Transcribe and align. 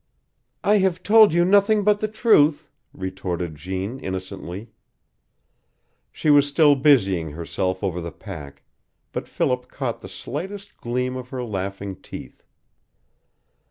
"I 0.63 0.79
have 0.79 1.03
told 1.03 1.31
you 1.31 1.45
nothing 1.45 1.83
but 1.83 1.99
the 1.99 2.07
truth," 2.07 2.71
retorted 2.91 3.53
Jeanne, 3.53 3.99
innocently. 3.99 4.71
She 6.11 6.31
was 6.31 6.47
still 6.47 6.75
busying 6.75 7.29
herself 7.33 7.83
over 7.83 8.01
the 8.01 8.11
pack, 8.11 8.63
but 9.11 9.27
Philip 9.27 9.67
caught 9.69 10.01
the 10.01 10.09
slightest 10.09 10.75
gleam 10.77 11.15
of 11.15 11.29
her 11.29 11.43
laughing 11.43 11.95
teeth. 11.97 12.47